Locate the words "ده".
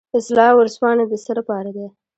1.77-1.85